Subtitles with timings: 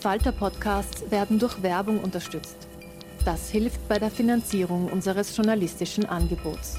[0.00, 2.56] Falter-Podcasts werden durch Werbung unterstützt.
[3.24, 6.78] Das hilft bei der Finanzierung unseres journalistischen Angebots.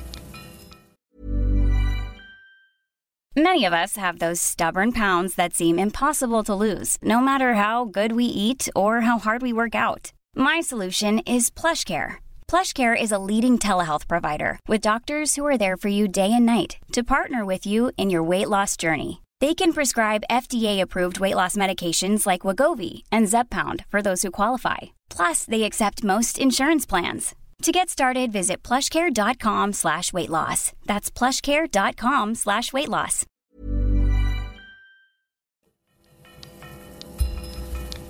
[3.36, 7.86] Many of us have those stubborn pounds that seem impossible to lose, no matter how
[7.86, 10.12] good we eat or how hard we work out.
[10.36, 12.16] My solution is PlushCare.
[12.50, 16.46] PlushCare is a leading telehealth provider with doctors who are there for you day and
[16.46, 19.21] night to partner with you in your weight loss journey.
[19.42, 24.78] They can prescribe FDA-approved weight loss medications like Wagovi and Zepbound for those who qualify.
[25.10, 27.34] Plus, they accept most insurance plans.
[27.64, 30.74] To get started, visit plushcare.com slash weight loss.
[30.86, 33.26] That's plushcare.com slash weight loss.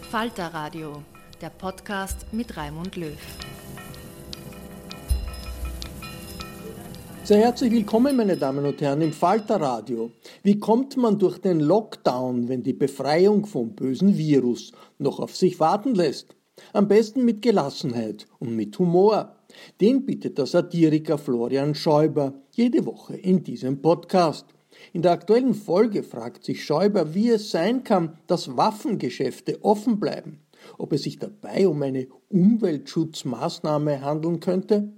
[0.10, 1.04] Falter Radio,
[1.40, 3.16] der Podcast mit Raimund Löw.
[7.24, 10.10] Sehr herzlich willkommen, meine Damen und Herren, im Falter Radio.
[10.42, 15.60] Wie kommt man durch den Lockdown, wenn die Befreiung vom bösen Virus noch auf sich
[15.60, 16.36] warten lässt?
[16.74, 19.36] Am besten mit Gelassenheit und mit Humor.
[19.80, 24.48] Den bittet der Satiriker Florian Schäuber jede Woche in diesem Podcast.
[24.92, 30.40] In der aktuellen Folge fragt sich Schäuber, wie es sein kann, dass Waffengeschäfte offen bleiben.
[30.80, 34.92] Ob es sich dabei um eine Umweltschutzmaßnahme handeln könnte?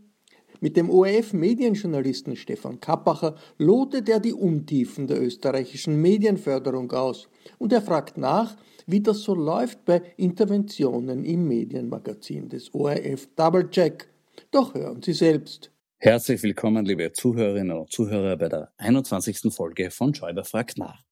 [0.64, 7.28] Mit dem ORF-Medienjournalisten Stefan Kappacher lotet er die Untiefen der österreichischen Medienförderung aus
[7.60, 8.56] und er fragt nach,
[8.88, 14.08] wie das so läuft bei Interventionen im Medienmagazin des ORF Doublecheck.
[14.52, 15.70] Doch hören Sie selbst.
[15.98, 19.54] Herzlich willkommen, liebe Zuhörerinnen und Zuhörer, bei der 21.
[19.54, 21.04] Folge von Schäuber fragt nach.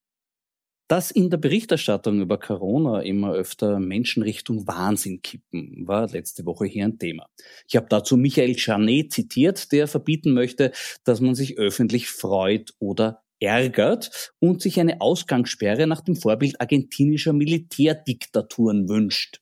[0.92, 6.66] Dass in der Berichterstattung über Corona immer öfter Menschen Richtung Wahnsinn kippen, war letzte Woche
[6.66, 7.28] hier ein Thema.
[7.66, 10.74] Ich habe dazu Michael Janet zitiert, der verbieten möchte,
[11.06, 17.32] dass man sich öffentlich freut oder ärgert und sich eine Ausgangssperre nach dem Vorbild argentinischer
[17.32, 19.40] Militärdiktaturen wünscht.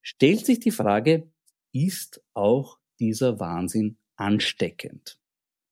[0.00, 1.30] Stellt sich die Frage,
[1.74, 5.18] ist auch dieser Wahnsinn ansteckend?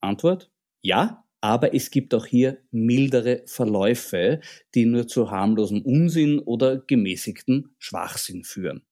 [0.02, 0.50] Antwort,
[0.82, 4.40] ja, aber es gibt auch hier mildere Verläufe,
[4.74, 8.82] die nur zu harmlosem Unsinn oder gemäßigten Schwachsinn führen.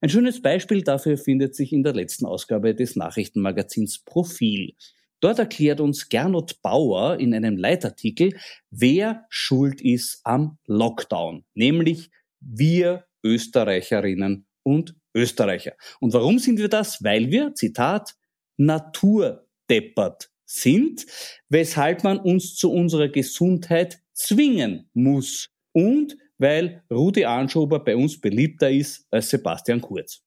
[0.00, 4.74] Ein schönes Beispiel dafür findet sich in der letzten Ausgabe des Nachrichtenmagazins Profil.
[5.20, 8.34] Dort erklärt uns Gernot Bauer in einem Leitartikel,
[8.70, 15.74] wer schuld ist am Lockdown, nämlich wir Österreicherinnen und Österreicher.
[16.00, 17.02] Und warum sind wir das?
[17.02, 18.14] Weil wir, Zitat,
[18.56, 20.30] naturdeppert
[20.60, 21.06] sind,
[21.48, 28.70] weshalb man uns zu unserer Gesundheit zwingen muss und weil Rudi Anschober bei uns beliebter
[28.70, 30.22] ist als Sebastian Kurz.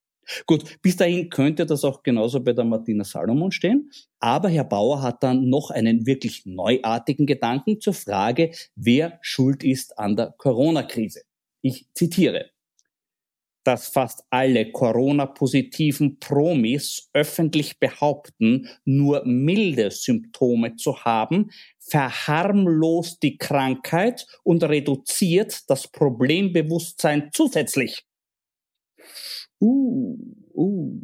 [0.45, 3.89] Gut, bis dahin könnte das auch genauso bei der Martina Salomon stehen.
[4.19, 9.97] Aber Herr Bauer hat dann noch einen wirklich neuartigen Gedanken zur Frage, wer schuld ist
[9.97, 11.21] an der Corona-Krise.
[11.61, 12.51] Ich zitiere
[13.67, 24.25] dass fast alle Corona-positiven Promis öffentlich behaupten, nur milde Symptome zu haben, verharmlost die Krankheit
[24.43, 28.05] und reduziert das Problembewusstsein zusätzlich.
[29.59, 30.17] Uh,
[30.53, 30.97] uh.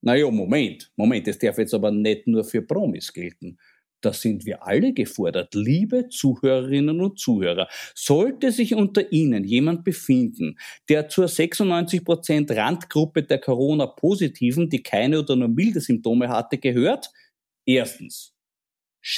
[0.00, 3.58] Naja, Moment, Moment, das darf jetzt aber nicht nur für Promis gelten.
[4.04, 5.54] Da sind wir alle gefordert.
[5.54, 10.58] Liebe Zuhörerinnen und Zuhörer, sollte sich unter Ihnen jemand befinden,
[10.90, 17.10] der zur 96% Randgruppe der Corona-Positiven, die keine oder nur milde Symptome hatte, gehört,
[17.64, 18.34] erstens,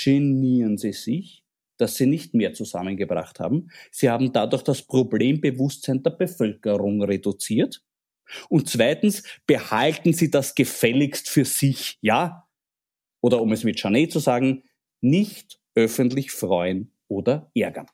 [0.04, 1.42] genieren Sie sich,
[1.78, 3.70] dass Sie nicht mehr zusammengebracht haben.
[3.90, 7.82] Sie haben dadurch das Problembewusstsein der Bevölkerung reduziert.
[8.48, 12.46] Und zweitens, behalten Sie das gefälligst für sich, ja?
[13.20, 14.62] Oder um es mit Janet zu sagen,
[15.10, 17.86] nicht öffentlich freuen oder ärgern.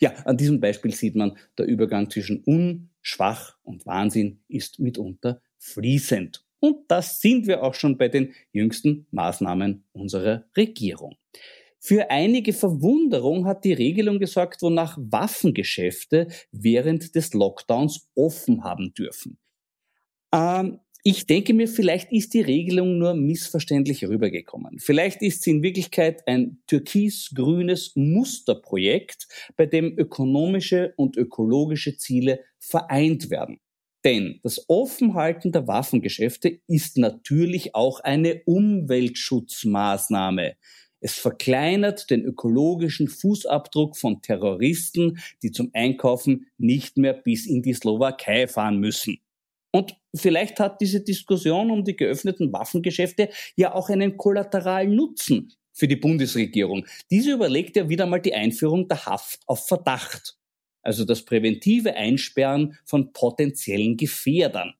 [0.00, 5.40] Ja, an diesem Beispiel sieht man, der Übergang zwischen Un, Schwach und Wahnsinn ist mitunter
[5.58, 6.44] fließend.
[6.58, 11.16] Und das sind wir auch schon bei den jüngsten Maßnahmen unserer Regierung.
[11.78, 19.38] Für einige Verwunderung hat die Regelung gesorgt, wonach Waffengeschäfte während des Lockdowns offen haben dürfen.
[20.32, 24.80] Ähm, ich denke mir, vielleicht ist die Regelung nur missverständlich rübergekommen.
[24.80, 33.30] Vielleicht ist sie in Wirklichkeit ein türkis-grünes Musterprojekt, bei dem ökonomische und ökologische Ziele vereint
[33.30, 33.60] werden.
[34.04, 40.56] Denn das Offenhalten der Waffengeschäfte ist natürlich auch eine Umweltschutzmaßnahme.
[40.98, 47.74] Es verkleinert den ökologischen Fußabdruck von Terroristen, die zum Einkaufen nicht mehr bis in die
[47.74, 49.20] Slowakei fahren müssen.
[49.76, 55.86] Und vielleicht hat diese Diskussion um die geöffneten Waffengeschäfte ja auch einen kollateralen Nutzen für
[55.86, 56.86] die Bundesregierung.
[57.10, 60.38] Diese überlegt ja wieder mal die Einführung der Haft auf Verdacht.
[60.80, 64.72] Also das präventive Einsperren von potenziellen Gefährdern.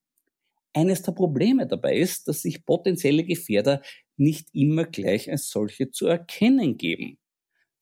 [0.73, 3.83] Eines der Probleme dabei ist, dass sich potenzielle Gefährder
[4.17, 7.19] nicht immer gleich als solche zu erkennen geben.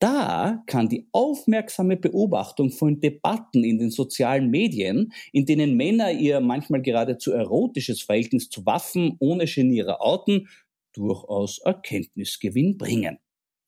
[0.05, 6.41] Da kann die aufmerksame Beobachtung von Debatten in den sozialen Medien, in denen Männer ihr
[6.41, 10.47] manchmal geradezu erotisches Verhältnis zu Waffen ohne Genierer outen,
[10.93, 13.17] durchaus Erkenntnisgewinn bringen.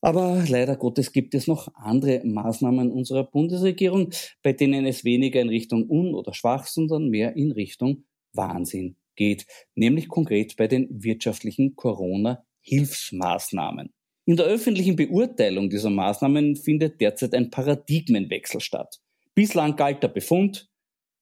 [0.01, 4.11] Aber leider Gottes gibt es noch andere Maßnahmen unserer Bundesregierung,
[4.43, 8.03] bei denen es weniger in Richtung un- oder schwach, sondern mehr in Richtung
[8.33, 13.96] Wahnsinn geht, nämlich konkret bei den wirtschaftlichen Corona-Hilfsmaßnahmen.
[14.27, 18.99] In der öffentlichen Beurteilung dieser Maßnahmen findet derzeit ein Paradigmenwechsel statt.
[19.33, 20.69] Bislang galt der Befund,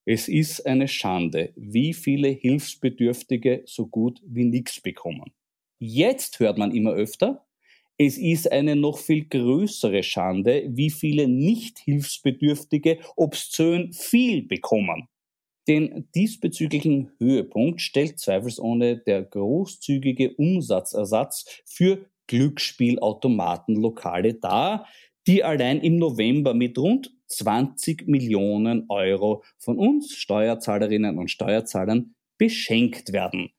[0.05, 5.35] es ist eine Schande, wie viele Hilfsbedürftige so gut wie nichts bekommen.
[5.77, 7.45] Jetzt hört man immer öfter,
[7.99, 15.07] es ist eine noch viel größere Schande, wie viele nicht Hilfsbedürftige obszön viel bekommen.
[15.67, 24.87] Den diesbezüglichen Höhepunkt stellt zweifelsohne der großzügige Umsatzersatz für Glücksspielautomatenlokale dar,
[25.27, 33.11] die allein im November mit rund 20 Millionen Euro von uns Steuerzahlerinnen und Steuerzahlern beschenkt
[33.11, 33.49] werden.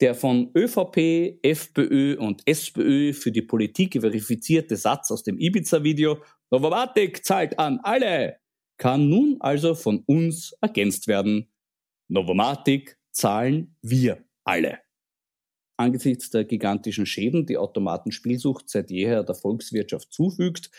[0.00, 6.18] Der von ÖVP, FPÖ und SPÖ für die Politik verifizierte Satz aus dem Ibiza-Video
[6.50, 8.38] Novomatic zahlt an alle
[8.76, 11.52] kann nun also von uns ergänzt werden.
[12.08, 14.83] Novomatic zahlen wir alle.
[15.76, 20.70] Angesichts der gigantischen Schäden, die Automatenspielsucht seit jeher der Volkswirtschaft zufügt,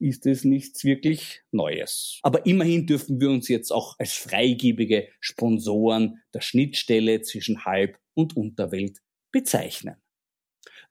[0.00, 2.18] ist es nichts wirklich Neues.
[2.22, 8.36] Aber immerhin dürfen wir uns jetzt auch als freigebige Sponsoren der Schnittstelle zwischen Halb- und
[8.36, 8.98] Unterwelt
[9.30, 9.94] bezeichnen.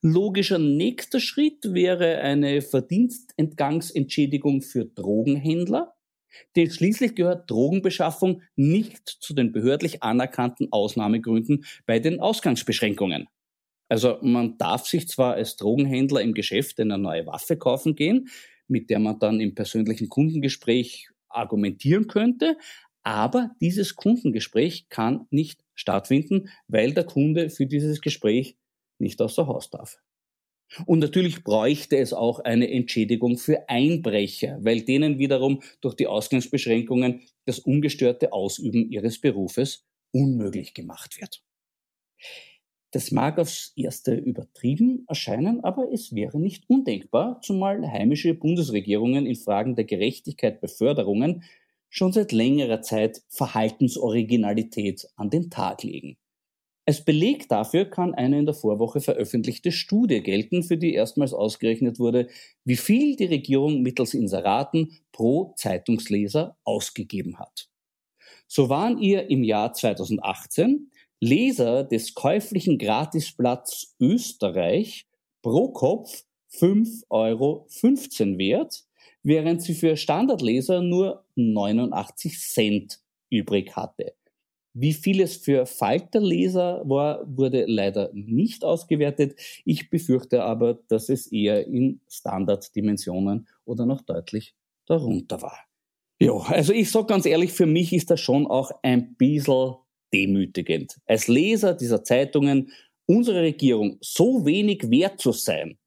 [0.01, 5.93] Logischer nächster Schritt wäre eine Verdienstentgangsentschädigung für Drogenhändler,
[6.55, 13.27] denn schließlich gehört Drogenbeschaffung nicht zu den behördlich anerkannten Ausnahmegründen bei den Ausgangsbeschränkungen.
[13.91, 18.29] Also man darf sich zwar als Drogenhändler im Geschäft eine neue Waffe kaufen gehen,
[18.69, 22.57] mit der man dann im persönlichen Kundengespräch argumentieren könnte,
[23.03, 28.55] aber dieses Kundengespräch kann nicht stattfinden, weil der Kunde für dieses Gespräch
[28.97, 29.97] nicht außer Haus darf.
[30.85, 37.23] Und natürlich bräuchte es auch eine Entschädigung für Einbrecher, weil denen wiederum durch die Ausgangsbeschränkungen
[37.43, 41.43] das ungestörte Ausüben ihres Berufes unmöglich gemacht wird.
[42.91, 49.35] Das mag aufs erste übertrieben erscheinen, aber es wäre nicht undenkbar, zumal heimische Bundesregierungen in
[49.35, 51.43] Fragen der Gerechtigkeit bei Förderungen
[51.89, 56.17] schon seit längerer Zeit Verhaltensoriginalität an den Tag legen.
[56.85, 61.99] Als Beleg dafür kann eine in der Vorwoche veröffentlichte Studie gelten, für die erstmals ausgerechnet
[61.99, 62.27] wurde,
[62.65, 67.69] wie viel die Regierung mittels Inseraten pro Zeitungsleser ausgegeben hat.
[68.47, 70.90] So waren ihr im Jahr 2018
[71.23, 75.05] Leser des käuflichen Gratisblatts Österreich
[75.43, 77.67] pro Kopf 5,15 Euro
[78.39, 78.83] wert,
[79.21, 82.99] während sie für Standardleser nur 89 Cent
[83.29, 84.13] übrig hatte.
[84.73, 89.35] Wie viel es für Falterleser war, wurde leider nicht ausgewertet.
[89.63, 94.55] Ich befürchte aber, dass es eher in Standarddimensionen oder noch deutlich
[94.87, 95.59] darunter war.
[96.19, 99.75] Ja, also ich sag ganz ehrlich, für mich ist das schon auch ein bisschen
[100.13, 100.97] demütigend.
[101.05, 102.71] Als Leser dieser Zeitungen
[103.05, 105.77] unsere Regierung so wenig wert zu sein,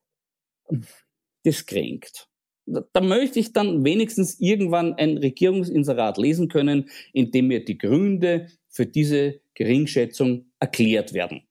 [1.44, 2.28] das kränkt.
[2.66, 8.48] Da möchte ich dann wenigstens irgendwann ein Regierungsinserat lesen können, in dem mir die Gründe
[8.70, 11.42] für diese Geringschätzung erklärt werden.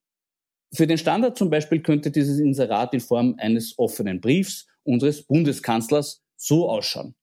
[0.74, 6.24] Für den Standard zum Beispiel könnte dieses Inserat in Form eines offenen Briefs unseres Bundeskanzlers
[6.36, 7.14] so ausschauen.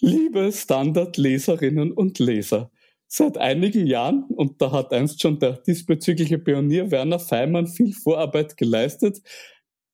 [0.00, 2.70] Liebe Standardleserinnen und Leser,
[3.14, 8.56] seit einigen Jahren, und da hat einst schon der diesbezügliche Pionier Werner Feimann viel Vorarbeit
[8.56, 9.20] geleistet,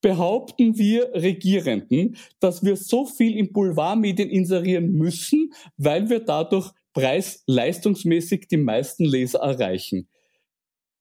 [0.00, 8.46] behaupten wir Regierenden, dass wir so viel in Boulevardmedien inserieren müssen, weil wir dadurch preis-leistungsmäßig
[8.46, 10.08] die meisten Leser erreichen.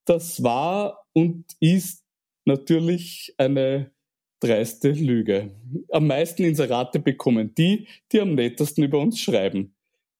[0.05, 2.03] Das war und ist
[2.45, 3.91] natürlich eine
[4.39, 5.55] dreiste Lüge.
[5.91, 9.76] Am meisten Inserate bekommen die, die am nettesten über uns schreiben.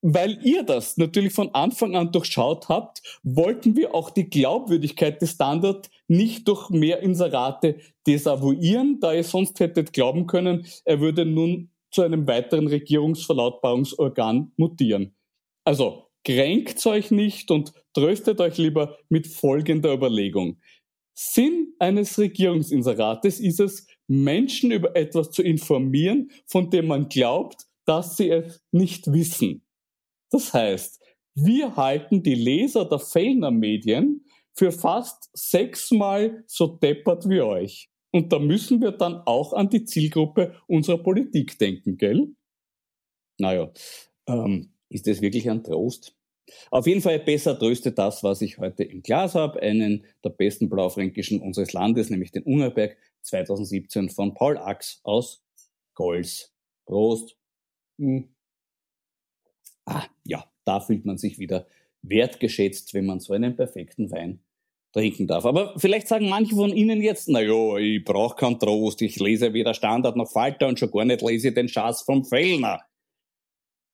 [0.10, 5.32] Weil ihr das natürlich von Anfang an durchschaut habt, wollten wir auch die Glaubwürdigkeit des
[5.32, 11.72] Standard nicht durch mehr Inserate desavouieren, da ihr sonst hättet glauben können, er würde nun
[11.92, 15.14] zu einem weiteren Regierungsverlautbarungsorgan mutieren.
[15.66, 20.62] Also kränkt euch nicht und tröstet euch lieber mit folgender Überlegung.
[21.16, 28.16] Sinn eines Regierungsinserates ist es, Menschen über etwas zu informieren, von dem man glaubt, dass
[28.16, 29.67] sie es nicht wissen.
[30.30, 31.02] Das heißt,
[31.36, 37.90] wir halten die Leser der Fellner Medien für fast sechsmal so deppert wie euch.
[38.12, 42.30] Und da müssen wir dann auch an die Zielgruppe unserer Politik denken, gell?
[43.38, 43.72] Naja,
[44.28, 46.16] ähm, ist das wirklich ein Trost?
[46.72, 50.70] Auf jeden Fall besser tröstet das, was ich heute im Glas habe, einen der besten
[50.70, 55.44] Blaufränkischen unseres Landes, nämlich den Ungerberg 2017 von Paul Ax aus
[55.94, 56.54] Golz.
[56.86, 57.38] Prost.
[58.00, 58.30] Hm.
[59.88, 61.66] Ah, ja, da fühlt man sich wieder
[62.02, 64.42] wertgeschätzt, wenn man so einen perfekten Wein
[64.92, 65.46] trinken darf.
[65.46, 69.54] Aber vielleicht sagen manche von Ihnen jetzt, na ja, ich brauche keinen Trost, ich lese
[69.54, 72.82] weder Standard noch Falter und schon gar nicht lese den Schatz vom Fellner.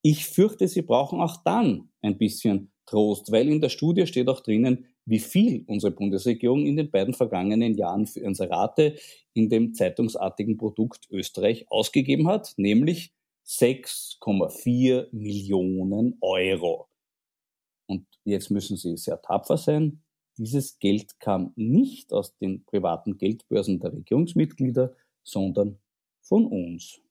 [0.02, 4.42] Ich fürchte, Sie brauchen auch dann ein bisschen Trost, weil in der Studie steht auch
[4.42, 8.96] drinnen, wie viel unsere Bundesregierung in den beiden vergangenen Jahren für Inserate
[9.34, 13.14] in dem zeitungsartigen Produkt Österreich ausgegeben hat, nämlich
[13.46, 16.88] 6,4 Millionen Euro.
[17.88, 20.02] Und jetzt müssen Sie sehr tapfer sein.
[20.38, 25.78] Dieses Geld kam nicht aus den privaten Geldbörsen der Regierungsmitglieder, sondern
[26.22, 27.02] von uns.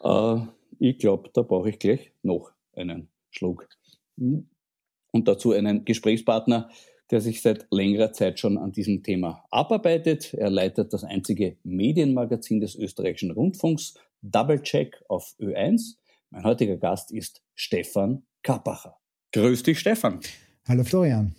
[0.00, 0.40] Äh,
[0.78, 3.68] ich glaube, da brauche ich gleich noch einen Schluck.
[4.16, 6.70] Und dazu einen Gesprächspartner,
[7.10, 10.34] der sich seit längerer Zeit schon an diesem Thema abarbeitet.
[10.34, 15.96] Er leitet das einzige Medienmagazin des österreichischen Rundfunks, Double Check auf Ö1.
[16.30, 18.96] Mein heutiger Gast ist Stefan Kappacher.
[19.32, 20.20] Grüß dich, Stefan.
[20.66, 21.34] Hallo, Florian.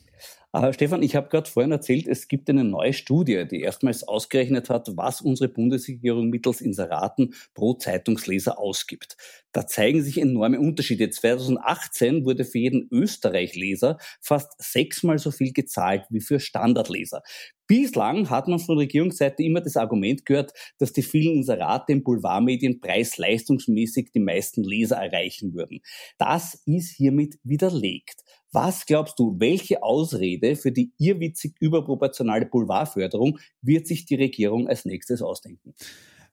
[0.55, 4.69] Aber Stefan, ich habe gerade vorhin erzählt, es gibt eine neue Studie, die erstmals ausgerechnet
[4.69, 9.17] hat, was unsere Bundesregierung mittels Inseraten pro Zeitungsleser ausgibt.
[9.51, 11.09] Da zeigen sich enorme Unterschiede.
[11.09, 17.21] 2018 wurde für jeden Österreich-Leser fast sechsmal so viel gezahlt wie für Standardleser.
[17.67, 22.79] Bislang hat man von Regierungsseite immer das Argument gehört, dass die vielen Inserate in Boulevardmedien
[22.79, 25.81] preis-leistungsmäßig die meisten Leser erreichen würden.
[26.17, 28.23] Das ist hiermit widerlegt.
[28.55, 34.85] Was glaubst du, welche Ausrede für die irrwitzig überproportionale Boulevardförderung wird sich die Regierung als
[34.85, 35.73] nächstes ausdenken?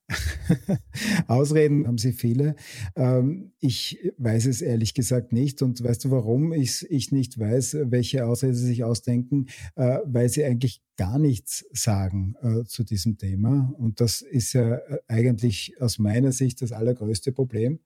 [1.26, 2.54] Ausreden haben sie viele.
[2.94, 5.62] Ähm, ich weiß es ehrlich gesagt nicht.
[5.62, 9.46] Und weißt du, warum ich, ich nicht weiß, welche Ausrede sie sich ausdenken?
[9.74, 13.74] Äh, weil sie eigentlich gar nichts sagen äh, zu diesem Thema.
[13.78, 17.80] Und das ist ja äh, eigentlich aus meiner Sicht das allergrößte Problem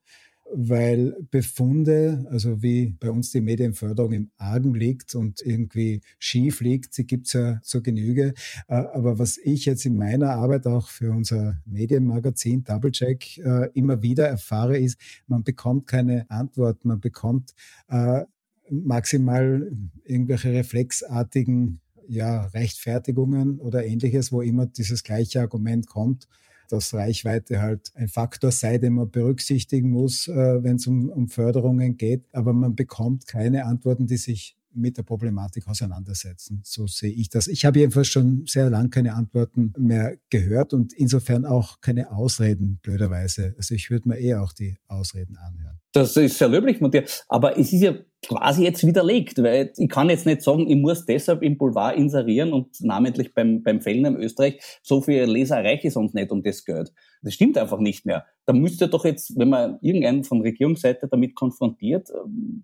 [0.52, 6.94] weil Befunde, also wie bei uns die Medienförderung im Argen liegt und irgendwie schief liegt,
[6.94, 8.34] sie gibt's ja zur Genüge.
[8.68, 14.02] Äh, aber was ich jetzt in meiner Arbeit auch für unser Medienmagazin Doublecheck äh, immer
[14.02, 17.54] wieder erfahre, ist, man bekommt keine Antwort, man bekommt
[17.88, 18.24] äh,
[18.70, 19.70] maximal
[20.04, 26.28] irgendwelche reflexartigen ja, Rechtfertigungen oder ähnliches, wo immer dieses gleiche Argument kommt
[26.72, 31.28] dass Reichweite halt ein Faktor sei, den man berücksichtigen muss, äh, wenn es um, um
[31.28, 32.24] Förderungen geht.
[32.32, 36.60] Aber man bekommt keine Antworten, die sich mit der Problematik auseinandersetzen.
[36.64, 37.46] So sehe ich das.
[37.48, 42.78] Ich habe jedenfalls schon sehr lange keine Antworten mehr gehört und insofern auch keine Ausreden,
[42.82, 43.54] blöderweise.
[43.56, 45.80] Also ich würde mir eher auch die Ausreden anhören.
[45.92, 47.04] Das ist sehr löblich von dir.
[47.28, 47.94] Aber es ist ja
[48.26, 52.52] quasi jetzt widerlegt, weil ich kann jetzt nicht sagen, ich muss deshalb im Boulevard inserieren
[52.52, 56.64] und namentlich beim, beim in Österreich, so viele Leser erreiche ich sonst nicht um das
[56.64, 56.92] Geld.
[57.22, 58.26] Das stimmt einfach nicht mehr.
[58.44, 62.08] Da müsste doch jetzt, wenn man irgendeinen von Regierungsseite damit konfrontiert,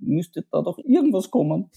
[0.00, 1.71] müsste da doch irgendwas kommen.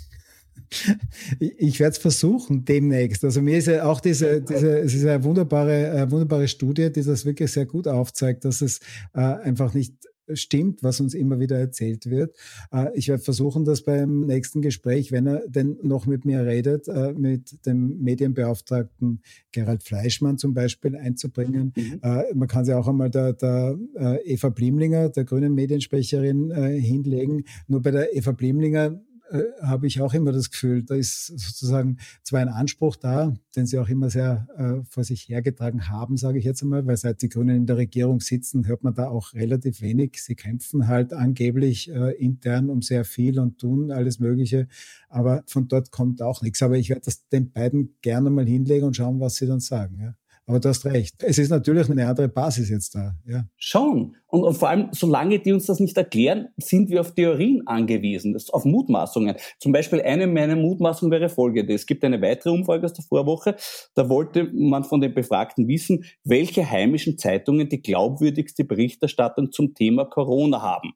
[1.39, 3.23] Ich werde es versuchen demnächst.
[3.23, 7.03] Also mir ist ja auch diese, diese es ist eine wunderbare, eine wunderbare Studie, die
[7.03, 8.79] das wirklich sehr gut aufzeigt, dass es
[9.13, 9.93] äh, einfach nicht
[10.33, 12.35] stimmt, was uns immer wieder erzählt wird.
[12.71, 16.87] Äh, ich werde versuchen, das beim nächsten Gespräch, wenn er denn noch mit mir redet,
[16.87, 19.21] äh, mit dem Medienbeauftragten
[19.51, 21.73] Gerald Fleischmann zum Beispiel einzubringen.
[21.75, 21.99] Mhm.
[22.01, 23.77] Äh, man kann sie auch einmal der, der
[24.23, 27.43] Eva Blimlinger, der grünen Mediensprecherin, hinlegen.
[27.67, 28.99] Nur bei der Eva Blimlinger
[29.31, 33.65] äh, habe ich auch immer das Gefühl, da ist sozusagen zwar ein Anspruch da, den
[33.65, 37.21] sie auch immer sehr äh, vor sich hergetragen haben, sage ich jetzt einmal, weil seit
[37.21, 40.21] die Grünen in der Regierung sitzen, hört man da auch relativ wenig.
[40.23, 44.67] Sie kämpfen halt angeblich äh, intern um sehr viel und tun alles Mögliche,
[45.09, 46.61] aber von dort kommt auch nichts.
[46.61, 49.99] Aber ich werde das den beiden gerne mal hinlegen und schauen, was sie dann sagen.
[49.99, 50.15] Ja.
[50.47, 51.23] Aber du hast recht.
[51.23, 53.15] Es ist natürlich eine andere Basis jetzt da.
[53.25, 53.45] Ja.
[53.57, 54.15] Schon.
[54.27, 58.37] Und, und vor allem, solange die uns das nicht erklären, sind wir auf Theorien angewiesen,
[58.51, 59.35] auf Mutmaßungen.
[59.59, 61.73] Zum Beispiel eine meiner Mutmaßungen wäre folgende.
[61.73, 63.55] Es gibt eine weitere Umfrage aus der Vorwoche.
[63.95, 70.05] Da wollte man von den Befragten wissen, welche heimischen Zeitungen die glaubwürdigste Berichterstattung zum Thema
[70.05, 70.93] Corona haben.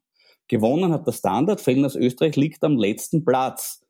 [0.47, 3.81] Gewonnen hat der Standard, Fellners Österreich liegt am letzten Platz.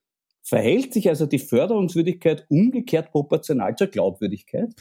[0.42, 4.74] Verhält sich also die Förderungswürdigkeit umgekehrt proportional zur Glaubwürdigkeit?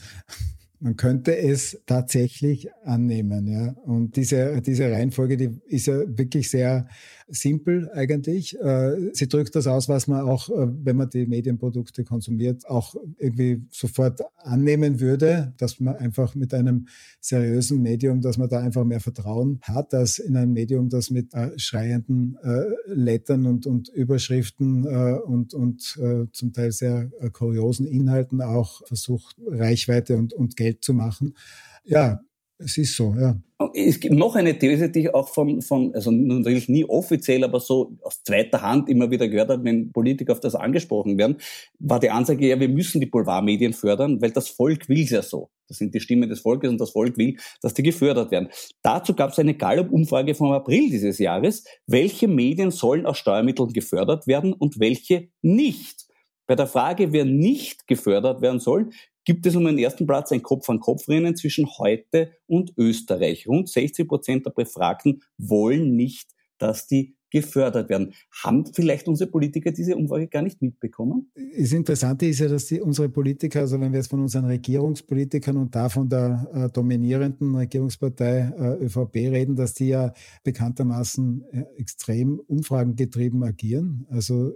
[0.81, 3.73] Man könnte es tatsächlich annehmen, ja.
[3.83, 6.87] Und diese, diese Reihenfolge, die ist ja wirklich sehr
[7.29, 8.59] simpel eigentlich.
[8.59, 12.95] Äh, sie drückt das aus, was man auch, äh, wenn man die Medienprodukte konsumiert, auch
[13.17, 16.87] irgendwie sofort annehmen würde, dass man einfach mit einem
[17.19, 21.33] seriösen Medium, dass man da einfach mehr Vertrauen hat, als in einem Medium, das mit
[21.33, 22.37] äh, schreienden
[22.85, 30.33] Lettern und, und Überschriften und, und zum Teil sehr kuriosen Inhalten auch versucht, Reichweite und,
[30.33, 31.35] und Geld Geld zu machen.
[31.83, 32.19] Ja,
[32.57, 33.37] es ist so, ja.
[33.73, 37.59] Es gibt noch eine These, die ich auch von, von, also natürlich nie offiziell, aber
[37.59, 41.37] so aus zweiter Hand immer wieder gehört habe, wenn Politiker auf das angesprochen werden,
[41.79, 45.21] war die Ansage, ja, wir müssen die Boulevardmedien fördern, weil das Volk will es ja
[45.21, 45.49] so.
[45.67, 48.49] Das sind die Stimmen des Volkes und das Volk will, dass die gefördert werden.
[48.81, 51.63] Dazu gab es eine Gallup-Umfrage vom April dieses Jahres.
[51.85, 56.07] Welche Medien sollen aus Steuermitteln gefördert werden und welche nicht?
[56.47, 58.89] Bei der Frage, wer nicht gefördert werden soll,
[59.29, 63.47] gibt es um den ersten Platz ein Kopf-an-Kopf-Rennen zwischen heute und Österreich.
[63.47, 68.13] Rund 60 Prozent der Befragten wollen nicht, dass die gefördert werden.
[68.43, 71.31] Haben vielleicht unsere Politiker diese Umfrage gar nicht mitbekommen?
[71.57, 75.57] Das Interessante ist ja, dass die, unsere Politiker, also wenn wir jetzt von unseren Regierungspolitikern
[75.57, 80.13] und da von der äh, dominierenden Regierungspartei äh, ÖVP reden, dass die ja
[80.43, 84.05] bekanntermaßen äh, extrem umfragengetrieben agieren.
[84.09, 84.53] Also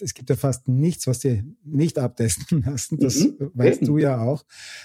[0.00, 2.98] es gibt ja fast nichts, was sie nicht abtesten lassen.
[2.98, 3.50] Das mhm.
[3.54, 4.44] weißt du ja auch.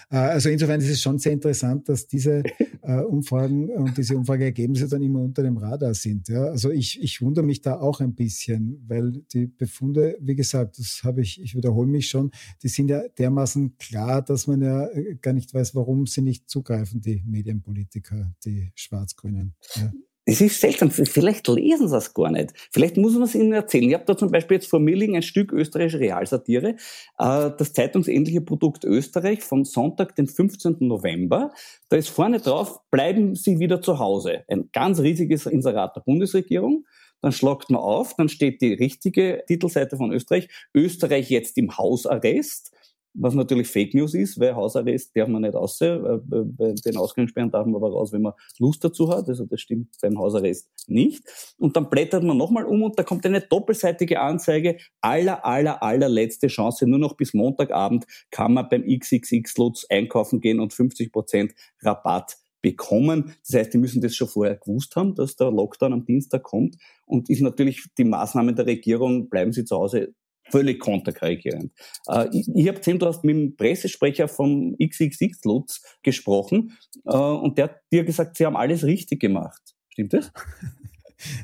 [0.09, 2.43] Äh, also insofern ist es schon sehr interessant, dass diese
[2.81, 6.27] äh, Umfragen und diese Umfrageergebnisse dann immer unter dem Radar sind.
[6.27, 6.45] Ja?
[6.45, 10.78] Also ich, ich ich wundere mich da auch ein bisschen, weil die Befunde, wie gesagt,
[10.80, 14.88] das habe ich, ich wiederhole mich schon, die sind ja dermaßen klar, dass man ja
[14.88, 19.56] äh, gar nicht weiß, warum sie nicht zugreifen, die Medienpolitiker, die Schwarz-Grünen.
[19.75, 19.93] Ja.
[20.28, 22.51] Es ist seltsam, vielleicht lesen sie das gar nicht.
[22.71, 23.88] Vielleicht muss man es ihnen erzählen.
[23.89, 26.75] Ich habe da zum Beispiel jetzt vor mir liegen ein Stück österreichische Realsatire,
[27.19, 30.78] äh, das zeitungsähnliche Produkt Österreich vom Sonntag, den 15.
[30.80, 31.51] November.
[31.88, 34.43] Da ist vorne drauf, bleiben Sie wieder zu Hause.
[34.49, 36.86] Ein ganz riesiges Inserat der Bundesregierung
[37.25, 42.71] dann schlagt man auf, dann steht die richtige Titelseite von Österreich, Österreich jetzt im Hausarrest,
[43.15, 47.49] was natürlich Fake News ist, weil Hausarrest darf man nicht raus, äh, bei den Ausgangssperren
[47.49, 51.23] darf man aber raus, wenn man Lust dazu hat, also das stimmt beim Hausarrest nicht.
[51.57, 56.45] Und dann blättert man nochmal um und da kommt eine doppelseitige Anzeige, aller, aller, allerletzte
[56.45, 63.36] Chance, nur noch bis Montagabend kann man beim XXX-Lutz einkaufen gehen und 50% Rabatt bekommen.
[63.45, 66.78] Das heißt, die müssen das schon vorher gewusst haben, dass der Lockdown am Dienstag kommt
[67.06, 70.15] und ist natürlich die Maßnahme der Regierung, bleiben Sie zu Hause,
[70.49, 71.71] völlig konterkarrierend.
[72.08, 76.75] Äh, ich ich habe gesehen, du hast mit dem Pressesprecher vom XXX Lutz gesprochen
[77.06, 79.62] äh, und der hat dir gesagt, sie haben alles richtig gemacht.
[79.89, 80.32] Stimmt das?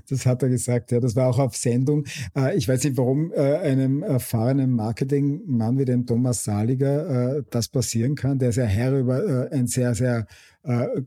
[0.09, 0.99] Das hat er gesagt, ja.
[0.99, 2.05] Das war auch auf Sendung.
[2.35, 7.67] Äh, ich weiß nicht, warum äh, einem erfahrenen Marketingmann wie dem Thomas Saliger äh, das
[7.67, 8.39] passieren kann.
[8.39, 10.27] Der ist ja Herr über ein sehr, sehr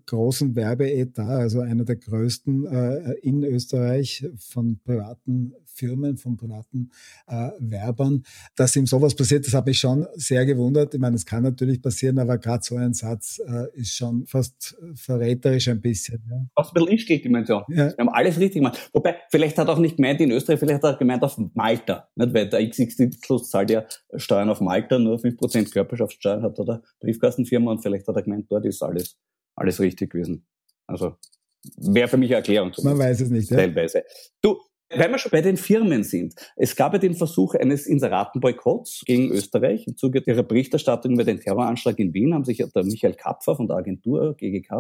[0.06, 2.66] großen Werbeetat, also einer der größten
[3.22, 6.90] in Österreich von privaten Firmen, von privaten
[7.26, 8.24] äh, Werbern,
[8.56, 10.94] dass ihm sowas passiert, das hat mich schon sehr gewundert.
[10.94, 14.76] Ich meine, es kann natürlich passieren, aber gerade so ein Satz äh, ist schon fast
[14.94, 16.22] verräterisch ein bisschen.
[16.30, 16.46] Ja.
[16.54, 17.64] Fast ein bisschen Instinktdimension.
[17.68, 17.88] Ja.
[17.88, 18.90] Wir haben alles richtig gemacht.
[18.92, 22.08] Wobei, vielleicht hat er auch nicht gemeint in Österreich, vielleicht hat er gemeint auf Malta.
[22.14, 22.34] Nicht?
[22.34, 23.84] Weil der XXX zahlt ja
[24.16, 28.64] Steuern auf Malta, nur 5% Körperschaftssteuern hat oder Briefkastenfirma und vielleicht hat er gemeint, dort
[28.66, 29.16] ist alles,
[29.56, 30.46] alles richtig gewesen.
[30.86, 31.16] Also
[31.76, 32.72] wäre für mich eine Erklärung.
[32.82, 33.50] Man weiß es nicht.
[33.50, 33.56] Ja?
[33.56, 34.04] Teilweise.
[34.40, 34.58] Du,
[34.90, 36.34] Weil wir schon bei den Firmen sind.
[36.56, 39.86] Es gab ja den Versuch eines Inseratenboykotts gegen Österreich.
[39.86, 43.66] Im Zuge ihrer Berichterstattung über den Terroranschlag in Wien haben sich der Michael Kapfer von
[43.66, 44.70] der Agentur GGK,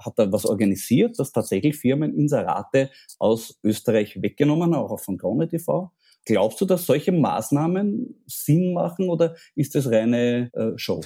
[0.00, 5.90] hat da was organisiert, dass tatsächlich Firmen Inserate aus Österreich weggenommen, auch von Krone TV.
[6.26, 11.02] Glaubst du, dass solche Maßnahmen Sinn machen oder ist das reine äh, Show?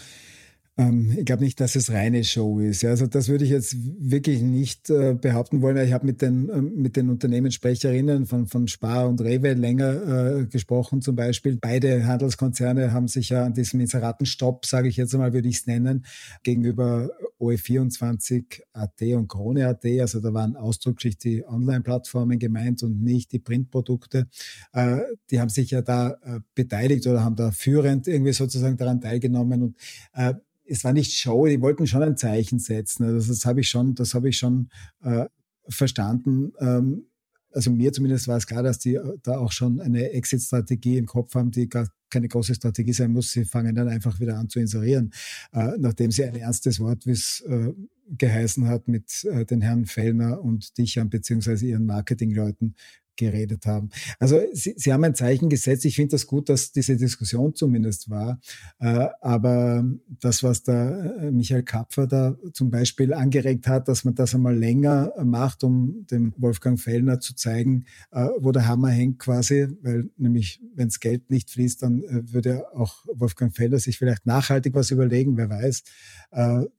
[0.78, 2.84] Ähm, ich glaube nicht, dass es reine Show ist.
[2.84, 5.76] Also das würde ich jetzt wirklich nicht äh, behaupten wollen.
[5.84, 10.46] Ich habe mit den, äh, mit den Unternehmenssprecherinnen von, von Spar und Rewe länger äh,
[10.46, 11.58] gesprochen zum Beispiel.
[11.60, 15.66] Beide Handelskonzerne haben sich ja an diesem Inseratenstopp, sage ich jetzt einmal, würde ich es
[15.66, 16.06] nennen,
[16.44, 17.10] gegenüber
[17.40, 23.38] OE24 AT und Krone AT, also da waren ausdrücklich die Online-Plattformen gemeint und nicht die
[23.38, 24.28] Printprodukte,
[24.72, 24.98] äh,
[25.30, 29.62] die haben sich ja da äh, beteiligt oder haben da führend irgendwie sozusagen daran teilgenommen
[29.62, 29.76] und
[30.14, 30.34] äh,
[30.68, 33.04] es war nicht Show, die wollten schon ein Zeichen setzen.
[33.04, 34.68] Also das habe ich schon, das habe ich schon
[35.02, 35.26] äh,
[35.68, 36.52] verstanden.
[36.60, 37.06] Ähm,
[37.52, 41.06] also mir zumindest war es klar, dass die äh, da auch schon eine Exit-Strategie im
[41.06, 43.32] Kopf haben, die gar keine große Strategie sein muss.
[43.32, 45.12] Sie fangen dann einfach wieder an zu inserieren,
[45.52, 47.72] äh, nachdem sie ein ernstes Wort, wie es äh,
[48.16, 52.74] geheißen hat, mit äh, den Herrn Fellner und Dichern beziehungsweise ihren Marketingleuten
[53.18, 53.90] geredet haben.
[54.18, 55.84] Also Sie, Sie haben ein Zeichen gesetzt.
[55.84, 58.40] Ich finde das gut, dass diese Diskussion zumindest war.
[58.78, 59.84] Äh, aber
[60.20, 64.56] das, was da äh, Michael Kapfer da zum Beispiel angeregt hat, dass man das einmal
[64.56, 70.08] länger macht, um dem Wolfgang Fellner zu zeigen, äh, wo der Hammer hängt quasi, weil
[70.16, 72.02] nämlich, wenn das Geld nicht fließt, dann
[72.32, 75.82] würde auch Wolfgang Fellner sich vielleicht nachhaltig was überlegen, wer weiß.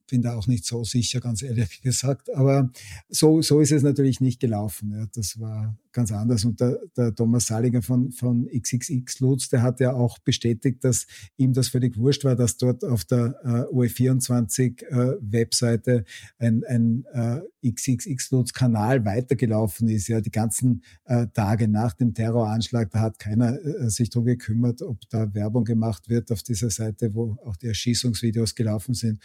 [0.10, 2.34] Bin da auch nicht so sicher, ganz ehrlich gesagt.
[2.34, 2.71] Aber
[3.10, 4.91] so, so ist es natürlich nicht gelaufen.
[4.91, 5.06] Ja.
[5.13, 6.45] Das war ganz anders.
[6.45, 11.08] Und der, der Thomas Saliger von, von XXX Lutz, der hat ja auch bestätigt, dass
[11.38, 16.06] ihm das völlig wurscht war, dass dort auf der äh, OE24 äh, Webseite
[16.38, 20.08] ein, ein äh, XXX Lutz Kanal weitergelaufen ist.
[20.08, 24.82] Ja, die ganzen äh, Tage nach dem Terroranschlag, da hat keiner äh, sich darum gekümmert,
[24.82, 29.19] ob da Werbung gemacht wird auf dieser Seite, wo auch die Erschießungsvideos gelaufen sind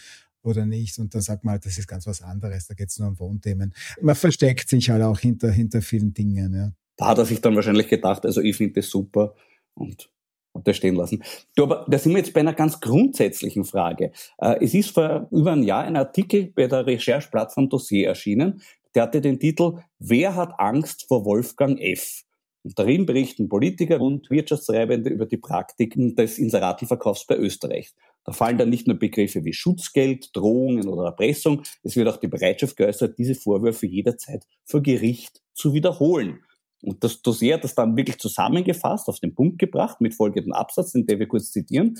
[0.44, 0.98] oder nicht.
[0.98, 3.18] Und dann sagt man halt, das ist ganz was anderes, da geht es nur um
[3.18, 3.74] Wohnthemen.
[4.00, 6.54] Man versteckt sich halt auch hinter, hinter vielen Dingen.
[6.54, 6.72] Ja.
[6.96, 9.34] Da hat er sich dann wahrscheinlich gedacht, also ich finde das super
[9.74, 10.08] und
[10.54, 11.22] und das stehen lassen.
[11.56, 14.12] Du, aber da sind wir jetzt bei einer ganz grundsätzlichen Frage.
[14.38, 18.62] Äh, es ist vor über einem Jahr ein Artikel bei der Rechercheplattform Dossier erschienen,
[18.94, 22.22] der hatte den Titel Wer hat Angst vor Wolfgang F?
[22.62, 27.92] Und darin berichten Politiker und Wirtschaftstreibende über die Praktiken des Inseratenverkaufs bei Österreich.
[28.24, 32.28] Da fallen dann nicht nur Begriffe wie Schutzgeld, Drohungen oder Erpressung, es wird auch die
[32.28, 36.40] Bereitschaft geäußert, diese Vorwürfe jederzeit vor Gericht zu wiederholen.
[36.82, 40.92] Und das Dossier hat das dann wirklich zusammengefasst, auf den Punkt gebracht, mit folgendem Absatz,
[40.92, 41.98] den wir kurz zitieren.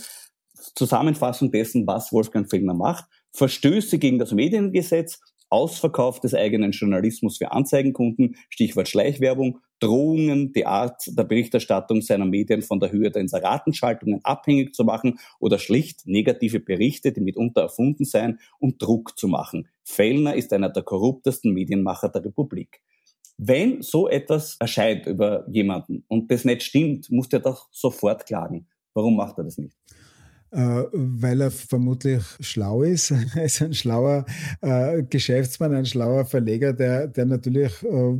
[0.75, 3.05] Zusammenfassung dessen, was Wolfgang Fellner macht.
[3.33, 5.21] Verstöße gegen das Mediengesetz,
[5.55, 12.62] Ausverkauf des eigenen Journalismus für Anzeigenkunden, Stichwort Schleichwerbung, Drohungen, die Art der Berichterstattung seiner Medien
[12.62, 18.05] von der Höhe der Inseratenschaltungen abhängig zu machen oder schlicht negative Berichte, die mitunter erfunden
[18.05, 19.69] seien, um Druck zu machen.
[19.85, 22.81] Fellner ist einer der korruptesten Medienmacher der Republik.
[23.37, 28.67] Wenn so etwas erscheint über jemanden und das nicht stimmt, muss der doch sofort klagen.
[28.93, 29.77] Warum macht er das nicht?
[30.55, 33.11] Äh, weil er vermutlich schlau ist.
[33.35, 34.25] Er ist ein schlauer
[34.61, 38.17] äh, Geschäftsmann, ein schlauer Verleger, der, der natürlich äh,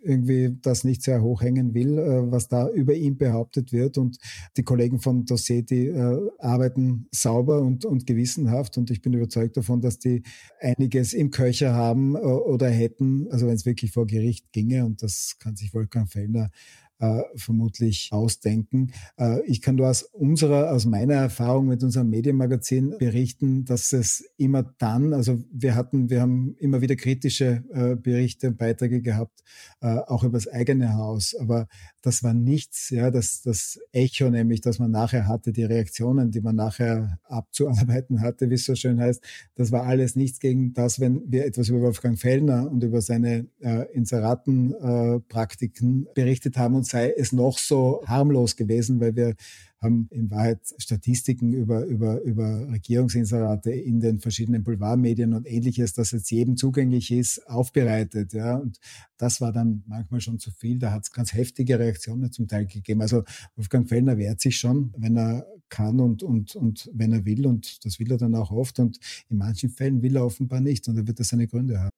[0.00, 1.96] irgendwie das nicht sehr hochhängen will,
[2.30, 3.98] was da über ihn behauptet wird.
[3.98, 4.18] Und
[4.56, 8.78] die Kollegen von Dossier, die äh, arbeiten sauber und, und gewissenhaft.
[8.78, 10.22] Und ich bin überzeugt davon, dass die
[10.60, 14.84] einiges im Köcher haben äh, oder hätten, also wenn es wirklich vor Gericht ginge.
[14.84, 16.50] Und das kann sich Wolfgang Fellner
[17.00, 18.92] äh, vermutlich ausdenken.
[19.18, 24.24] Äh, ich kann nur aus unserer, aus meiner Erfahrung mit unserem Medienmagazin berichten, dass es
[24.36, 29.42] immer dann, also wir hatten, wir haben immer wieder kritische äh, Berichte und Beiträge gehabt,
[29.80, 31.68] äh, auch über das eigene Haus, aber
[32.02, 36.40] das war nichts, ja, das, das Echo nämlich, das man nachher hatte, die Reaktionen, die
[36.40, 39.22] man nachher abzuarbeiten hatte, wie es so schön heißt,
[39.54, 43.46] das war alles nichts gegen das, wenn wir etwas über Wolfgang Fellner und über seine
[43.60, 49.34] äh, Inseratenpraktiken äh, berichtet haben und sei es noch so harmlos gewesen, weil wir
[49.80, 56.10] haben in Wahrheit Statistiken über, über, über Regierungsinserate in den verschiedenen Boulevardmedien und ähnliches, das
[56.10, 58.32] jetzt jedem zugänglich ist, aufbereitet.
[58.32, 58.56] Ja.
[58.56, 58.78] Und
[59.18, 60.78] das war dann manchmal schon zu viel.
[60.78, 63.02] Da hat es ganz heftige Reaktionen zum Teil gegeben.
[63.02, 63.22] Also
[63.54, 67.46] Wolfgang Fellner wehrt sich schon, wenn er kann und, und, und wenn er will.
[67.46, 68.80] Und das will er dann auch oft.
[68.80, 68.98] Und
[69.28, 70.88] in manchen Fällen will er offenbar nicht.
[70.88, 71.97] Und er wird das seine Gründe haben.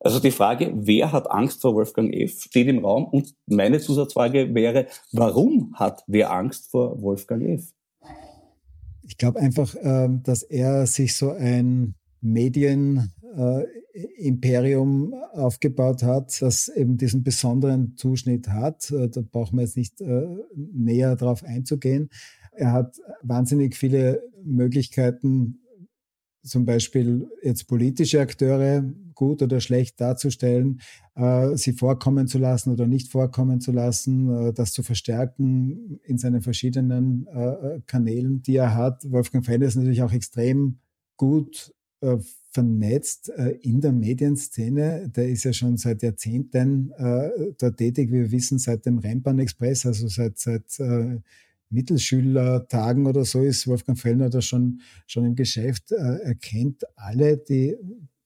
[0.00, 3.06] Also die Frage, wer hat Angst vor Wolfgang F., steht im Raum.
[3.06, 7.72] Und meine Zusatzfrage wäre, warum hat wer Angst vor Wolfgang F.?
[9.02, 16.96] Ich glaube einfach, ähm, dass er sich so ein Medienimperium äh, aufgebaut hat, das eben
[16.96, 18.90] diesen besonderen Zuschnitt hat.
[18.90, 22.10] Äh, da brauchen wir jetzt nicht äh, näher darauf einzugehen.
[22.52, 25.60] Er hat wahnsinnig viele Möglichkeiten,
[26.46, 30.80] zum Beispiel jetzt politische Akteure gut oder schlecht darzustellen,
[31.16, 36.18] äh, sie vorkommen zu lassen oder nicht vorkommen zu lassen, äh, das zu verstärken in
[36.18, 39.10] seinen verschiedenen äh, Kanälen, die er hat.
[39.10, 40.78] Wolfgang Fellner ist natürlich auch extrem
[41.16, 41.72] gut
[42.50, 43.32] vernetzt
[43.62, 45.10] in der Medienszene.
[45.16, 48.12] Der ist ja schon seit Jahrzehnten da tätig.
[48.12, 50.78] Wir wissen seit dem Rennbahn Express, also seit, seit
[51.70, 55.92] Mittelschülertagen oder so ist Wolfgang Fellner da schon, schon im Geschäft.
[55.92, 57.76] Äh, er kennt alle, die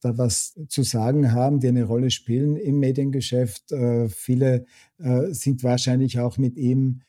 [0.01, 3.71] da was zu sagen haben, die eine Rolle spielen im Mediengeschäft.
[3.71, 4.65] Äh, viele
[4.97, 7.01] äh, sind wahrscheinlich auch mit ihm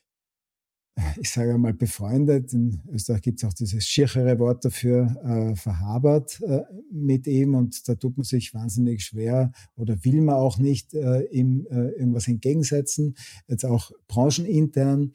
[1.20, 2.52] ich sage mal, befreundet.
[2.52, 7.88] In Österreich gibt es auch dieses schirchere Wort dafür, äh, verhabert äh, mit ihm und
[7.88, 12.28] da tut man sich wahnsinnig schwer oder will man auch nicht äh, ihm äh, irgendwas
[12.28, 13.14] entgegensetzen,
[13.48, 15.12] jetzt auch branchenintern.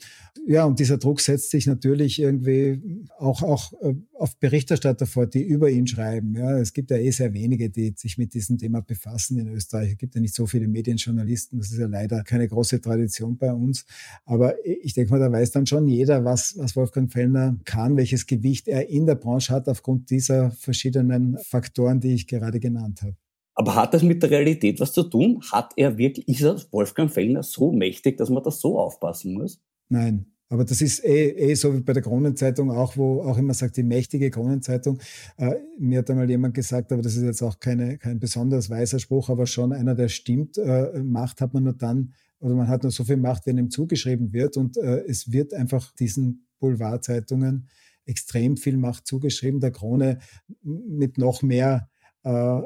[0.48, 5.44] Ja, und dieser Druck setzt sich natürlich irgendwie auch, auch äh, auf Berichterstatter fort, die
[5.44, 6.36] über ihn schreiben.
[6.36, 9.92] Ja, es gibt ja eh sehr wenige, die sich mit diesem Thema befassen in Österreich.
[9.92, 13.54] Es gibt ja nicht so viele Medienjournalisten, das ist ja leider keine große Tradition bei
[13.54, 13.86] uns.
[14.26, 18.26] Aber ich denke mal, da weiß dann schon jeder, was, was Wolfgang Fellner kann, welches
[18.26, 23.16] Gewicht er in der Branche hat aufgrund dieser verschiedenen Faktoren, die ich gerade genannt habe.
[23.54, 25.42] Aber hat das mit der Realität was zu tun?
[25.52, 29.60] Hat er wirklich, ist er Wolfgang Fellner so mächtig, dass man das so aufpassen muss?
[29.90, 33.54] Nein, aber das ist eh, eh so wie bei der Kronenzeitung auch, wo auch immer
[33.54, 35.00] sagt, die mächtige Kronenzeitung.
[35.38, 39.00] Äh, mir hat einmal jemand gesagt, aber das ist jetzt auch keine, kein besonders weiser
[39.00, 40.58] Spruch, aber schon einer, der stimmt.
[40.58, 43.70] Äh, Macht hat man nur dann, oder man hat nur so viel Macht, wenn ihm
[43.70, 44.58] zugeschrieben wird.
[44.58, 47.68] Und äh, es wird einfach diesen Boulevardzeitungen
[48.06, 49.60] extrem viel Macht zugeschrieben.
[49.60, 50.20] Der Krone
[50.62, 51.90] mit noch mehr
[52.24, 52.62] äh,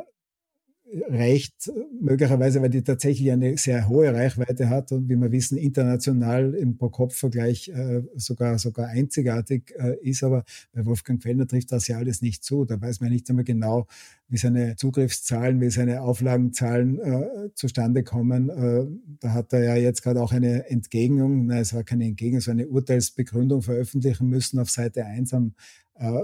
[1.09, 6.53] reicht möglicherweise, weil die tatsächlich eine sehr hohe Reichweite hat und wie wir wissen, international
[6.53, 10.23] im Pro-Kopf-Vergleich äh, sogar, sogar einzigartig äh, ist.
[10.23, 12.65] Aber bei Wolfgang Fellner trifft das ja alles nicht zu.
[12.65, 13.87] Da weiß man nicht einmal genau,
[14.27, 18.49] wie seine Zugriffszahlen, wie seine Auflagenzahlen äh, zustande kommen.
[18.49, 18.85] Äh,
[19.19, 22.51] da hat er ja jetzt gerade auch eine Entgegnung, nein, es war keine Entgegnung, so
[22.51, 25.51] eine Urteilsbegründung veröffentlichen müssen auf Seite 1 am äh,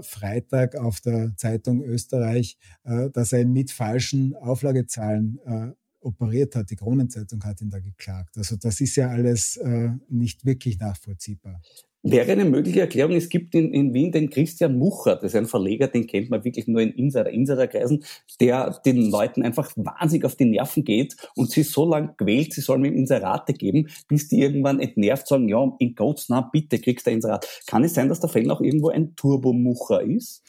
[0.02, 6.70] Freitag auf der Zeitung Österreich, äh, dass er mit falschen Auflagezahlen äh, operiert hat.
[6.70, 8.38] Die Kronenzeitung hat ihn da geklagt.
[8.38, 11.62] Also das ist ja alles äh, nicht wirklich nachvollziehbar.
[12.10, 15.46] Wäre eine mögliche Erklärung, es gibt in, in Wien den Christian Mucher, das ist ein
[15.46, 18.06] Verleger, den kennt man wirklich nur in Insider, Insiderkreisen,
[18.40, 22.62] der den Leuten einfach wahnsinnig auf die Nerven geht und sie so lange quält, sie
[22.62, 27.08] sollen ihm Inserate geben, bis die irgendwann entnervt sagen, ja, in Gottes Namen, bitte kriegst
[27.08, 27.46] du Inserat.
[27.68, 30.44] Kann es sein, dass der Fell auch irgendwo ein Turbomucher ist?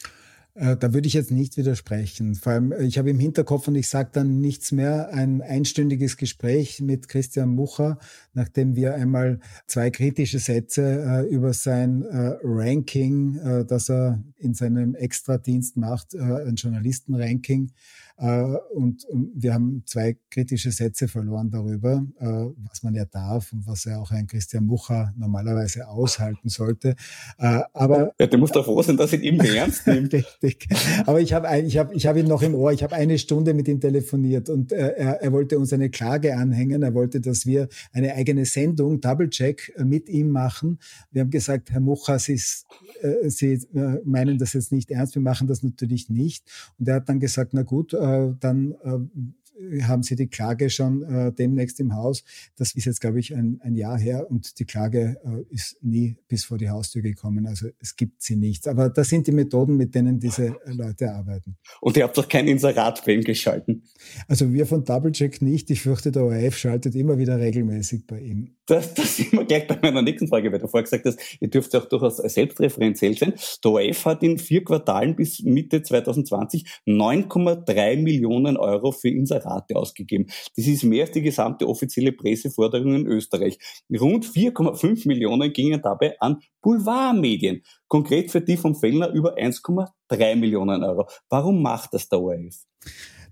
[0.58, 2.34] Äh, da würde ich jetzt nicht widersprechen.
[2.34, 6.16] Vor allem, äh, ich habe im Hinterkopf und ich sage dann nichts mehr, ein einstündiges
[6.16, 7.98] Gespräch mit Christian Mucher,
[8.34, 14.54] nachdem wir einmal zwei kritische Sätze äh, über sein äh, Ranking, äh, das er in
[14.54, 17.70] seinem Extradienst macht, äh, ein Journalistenranking,
[18.18, 22.26] und, wir haben zwei kritische Sätze verloren darüber, äh,
[22.68, 26.96] was man ja darf und was ja auch ein Christian Mucher normalerweise aushalten sollte.
[27.38, 30.12] Äh, aber ja, du musst doch froh sein, dass ich ihn ernst nimmt.
[30.42, 30.68] Richtig.
[31.06, 32.72] Aber ich habe ich hab, ich hab ihn noch im Ohr.
[32.72, 36.82] Ich habe eine Stunde mit ihm telefoniert und er, er wollte uns eine Klage anhängen.
[36.82, 40.78] Er wollte, dass wir eine eigene Sendung, Double Check, mit ihm machen.
[41.12, 43.60] Wir haben gesagt, Herr Mucher, Sie, Sie
[44.04, 45.14] meinen das jetzt nicht ernst.
[45.14, 46.44] Wir machen das natürlich nicht.
[46.78, 49.38] Und er hat dann gesagt, na gut, äh, dann äh,
[49.82, 52.24] haben Sie die Klage schon äh, demnächst im Haus.
[52.56, 56.16] Das ist jetzt, glaube ich, ein, ein Jahr her und die Klage äh, ist nie
[56.28, 57.46] bis vor die Haustür gekommen.
[57.46, 58.68] Also es gibt sie nicht.
[58.68, 61.56] Aber das sind die Methoden, mit denen diese Leute arbeiten.
[61.80, 63.82] Und ihr habt doch kein Inserat bei ihm geschalten?
[64.28, 65.70] Also wir von Doublecheck nicht.
[65.70, 68.54] Ich fürchte, der ORF schaltet immer wieder regelmäßig bei ihm.
[68.66, 71.48] Das, das sind wir gleich bei meiner nächsten Frage, weil du vorher gesagt hast, ihr
[71.48, 73.32] dürft auch durchaus selbstreferenziell sein.
[73.64, 79.76] Der ORF hat in vier Quartalen bis Mitte 2020 9,3 Millionen Euro für Inserat Rate
[79.76, 80.26] ausgegeben.
[80.56, 83.58] Das ist mehr als die gesamte offizielle Presseforderung in Österreich.
[83.98, 87.62] Rund 4,5 Millionen gingen dabei an Boulevardmedien.
[87.88, 91.08] Konkret für die vom Fellner über 1,3 Millionen Euro.
[91.28, 92.64] Warum macht das der ORF?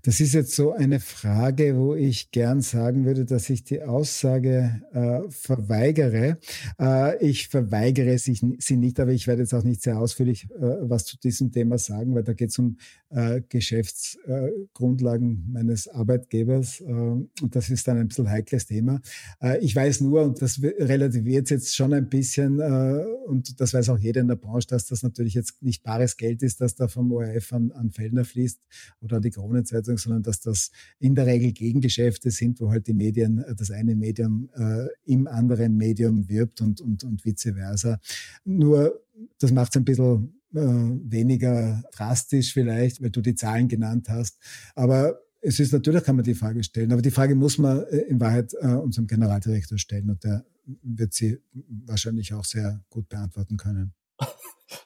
[0.01, 4.81] Das ist jetzt so eine Frage, wo ich gern sagen würde, dass ich die Aussage
[4.93, 6.37] äh, verweigere.
[6.79, 8.37] Äh, ich verweigere sie,
[8.77, 12.15] nicht, aber ich werde jetzt auch nicht sehr ausführlich äh, was zu diesem Thema sagen,
[12.15, 12.77] weil da geht es um
[13.09, 16.81] äh, Geschäftsgrundlagen meines Arbeitgebers.
[16.81, 19.01] Äh, und das ist dann ein bisschen heikles Thema.
[19.41, 23.97] Äh, ich weiß nur, und das relativiert jetzt schon ein bisschen, und das weiß auch
[23.97, 27.11] jeder in der Branche, dass das natürlich jetzt nicht bares Geld ist, das da vom
[27.11, 28.59] ORF an, an Fellner fließt
[29.01, 32.93] oder die Kronenzeitung Veranstaltung, sondern dass das in der Regel Gegengeschäfte sind, wo halt die
[32.93, 37.99] Medien, äh, das eine Medium äh, im anderen Medium wirbt und, und, und vice versa.
[38.45, 39.01] Nur,
[39.39, 44.37] das macht es ein bisschen äh, weniger drastisch vielleicht, weil du die Zahlen genannt hast.
[44.75, 47.97] Aber es ist natürlich, kann man die Frage stellen, aber die Frage muss man äh,
[48.09, 50.45] in Wahrheit äh, unserem Generaldirektor stellen und der
[50.81, 51.39] wird sie
[51.85, 53.93] wahrscheinlich auch sehr gut beantworten können.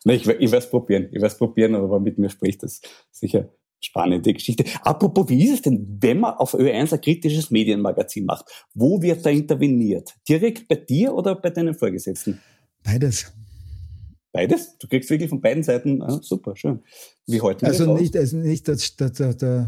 [0.04, 3.50] ich, ich werde es probieren, ich werde es probieren, aber mit mir spricht das sicher
[3.82, 4.64] Spannende Geschichte.
[4.84, 8.46] Apropos, wie ist es denn, wenn man auf Ö1 ein kritisches Medienmagazin macht?
[8.74, 10.14] Wo wird da interveniert?
[10.30, 12.40] Direkt bei dir oder bei deinen Vorgesetzten?
[12.84, 13.34] Beides.
[14.32, 14.78] Beides?
[14.78, 16.82] Du kriegst wirklich von beiden Seiten, ah, super, schön.
[17.28, 17.66] Wie heute?
[17.66, 19.68] Also nicht, also nicht, dass, dass, dass, dass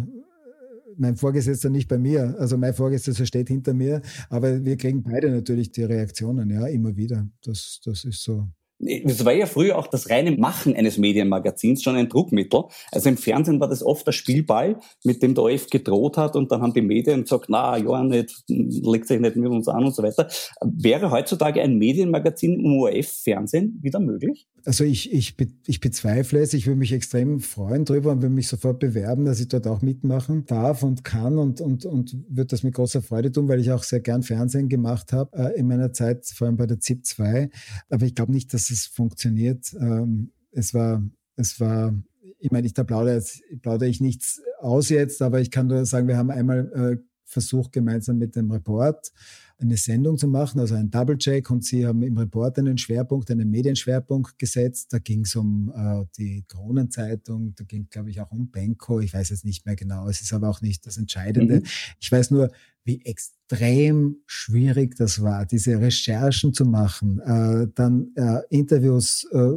[0.97, 5.29] mein Vorgesetzter nicht bei mir, also mein Vorgesetzter steht hinter mir, aber wir kriegen beide
[5.29, 7.27] natürlich die Reaktionen, ja, immer wieder.
[7.43, 8.47] Das, das ist so.
[8.85, 12.63] Es war ja früher auch das reine Machen eines Medienmagazins schon ein Druckmittel.
[12.91, 16.51] Also im Fernsehen war das oft der Spielball, mit dem der OF gedroht hat und
[16.51, 19.95] dann haben die Medien gesagt, na ja, nicht, legt sich nicht mit uns an und
[19.95, 20.27] so weiter.
[20.61, 24.47] Wäre heutzutage ein Medienmagazin im ORF-Fernsehen wieder möglich?
[24.65, 25.35] Also ich, ich,
[25.67, 26.53] ich bezweifle es.
[26.53, 29.81] Ich würde mich extrem freuen darüber und würde mich sofort bewerben, dass ich dort auch
[29.81, 33.71] mitmachen darf und kann und, und, und würde das mit großer Freude tun, weil ich
[33.71, 37.05] auch sehr gern Fernsehen gemacht habe äh, in meiner Zeit, vor allem bei der ZIP
[37.05, 37.49] 2.
[37.89, 39.73] Aber ich glaube nicht, dass es funktioniert.
[39.79, 41.03] Ähm, es war,
[41.35, 41.93] es war,
[42.39, 43.21] ich meine, ich, da plaudere,
[43.61, 47.73] plaudere ich nichts aus jetzt, aber ich kann nur sagen, wir haben einmal äh, versucht,
[47.73, 49.11] gemeinsam mit dem Report
[49.59, 51.49] eine Sendung zu machen, also ein Double-Check.
[51.49, 54.93] Und sie haben im Report einen Schwerpunkt, einen Medienschwerpunkt gesetzt.
[54.93, 58.99] Da ging es um äh, die Kronenzeitung, da ging, glaube ich, auch um Benko.
[58.99, 60.07] Ich weiß jetzt nicht mehr genau.
[60.07, 61.57] Es ist aber auch nicht das Entscheidende.
[61.57, 61.65] Mhm.
[61.99, 62.51] Ich weiß nur,
[62.83, 69.53] wie extrem schwierig das war, diese Recherchen zu machen, äh, dann äh, Interviews äh,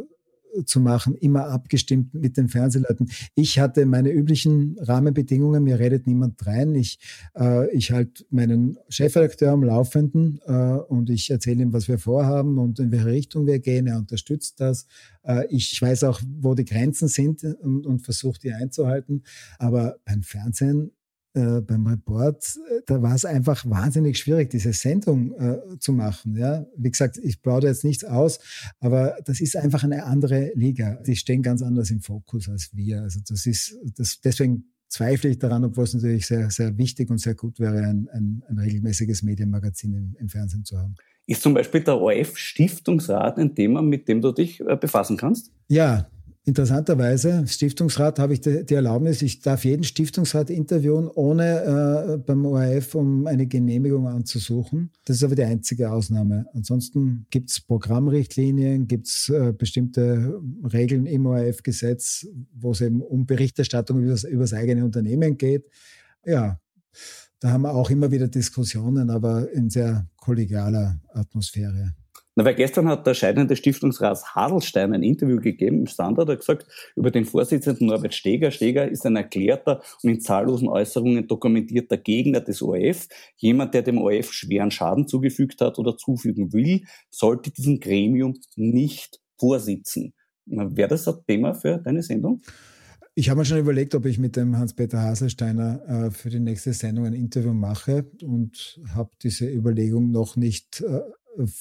[0.65, 3.11] zu machen, immer abgestimmt mit den Fernsehleuten.
[3.35, 6.75] Ich hatte meine üblichen Rahmenbedingungen, mir redet niemand rein.
[6.75, 6.99] Ich,
[7.37, 12.59] äh, ich halte meinen Chefredakteur am Laufenden äh, und ich erzähle ihm, was wir vorhaben
[12.59, 13.87] und in welche Richtung wir gehen.
[13.87, 14.87] Er unterstützt das.
[15.23, 19.23] Äh, ich weiß auch, wo die Grenzen sind und, und versuche die einzuhalten.
[19.59, 20.93] Aber beim Fernsehen
[21.37, 26.35] äh, beim Report, äh, da war es einfach wahnsinnig schwierig, diese Sendung äh, zu machen.
[26.35, 26.65] Ja?
[26.77, 28.41] Wie gesagt, ich plaudere jetzt nichts aus,
[28.81, 30.95] aber das ist einfach eine andere Liga.
[31.07, 33.03] Die stehen ganz anders im Fokus als wir.
[33.03, 37.19] Also das ist, das, deswegen zweifle ich daran, obwohl es natürlich sehr, sehr wichtig und
[37.19, 40.95] sehr gut wäre, ein, ein, ein regelmäßiges Medienmagazin im, im Fernsehen zu haben.
[41.27, 45.53] Ist zum Beispiel der ORF-Stiftungsrat ein Thema, mit dem du dich äh, befassen kannst?
[45.69, 46.09] Ja,
[46.49, 52.95] Interessanterweise, Stiftungsrat habe ich die, Erlaubnis, ich darf jeden Stiftungsrat interviewen, ohne äh, beim ORF
[52.95, 54.93] um eine Genehmigung anzusuchen.
[55.07, 56.47] Das ist aber die einzige Ausnahme.
[56.55, 60.41] Ansonsten gibt es Programmrichtlinien, gibt es äh, bestimmte
[60.73, 65.69] Regeln im ORF-Gesetz, wo es eben um Berichterstattung über über das eigene Unternehmen geht.
[66.25, 66.61] Ja,
[67.41, 71.97] da haben wir auch immer wieder Diskussionen, aber in sehr kollegialer Atmosphäre.
[72.39, 76.67] Na, weil gestern hat der scheidende Stiftungsrat Hadelstein ein Interview gegeben im Standard, hat gesagt,
[76.95, 78.51] über den Vorsitzenden Norbert Steger.
[78.51, 83.09] Steger ist ein erklärter und in zahllosen Äußerungen dokumentierter Gegner des ORF.
[83.37, 89.19] Jemand, der dem ORF schweren Schaden zugefügt hat oder zufügen will, sollte diesem Gremium nicht
[89.39, 90.13] vorsitzen.
[90.45, 92.43] Wäre das ein Thema für deine Sendung?
[93.15, 96.75] Ich habe mir schon überlegt, ob ich mit dem Hans-Peter Haselsteiner äh, für die nächste
[96.75, 101.01] Sendung ein Interview mache und habe diese Überlegung noch nicht äh,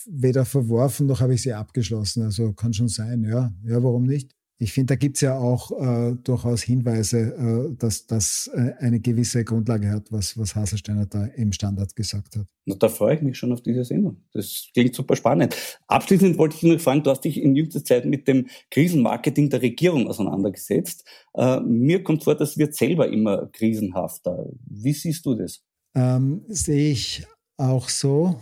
[0.06, 2.24] weder verworfen noch habe ich sie abgeschlossen.
[2.24, 3.54] Also kann schon sein, ja.
[3.64, 4.32] Ja, warum nicht?
[4.58, 9.02] Ich finde, da gibt es ja auch äh, durchaus Hinweise, äh, dass das äh, eine
[9.02, 12.48] gewisse Grundlage hat, was, was Haselsteiner da im Standard gesagt hat.
[12.66, 14.24] Na, da freue ich mich schon auf diese Sendung.
[14.32, 15.58] Das klingt super spannend.
[15.88, 19.62] Abschließend wollte ich noch fragen, du hast dich in jüngster Zeit mit dem Krisenmarketing der
[19.62, 21.06] Regierung auseinandergesetzt.
[21.34, 24.46] Äh, mir kommt vor, das wird selber immer krisenhafter.
[24.66, 25.64] Wie siehst du das?
[25.96, 28.40] Ähm, sehe ich auch so.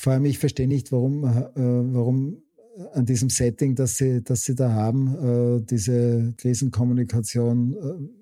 [0.00, 2.42] Vor allem, ich verstehe nicht, warum, äh, warum
[2.94, 7.76] an diesem Setting, das sie, das sie da haben, äh, diese Krisenkommunikation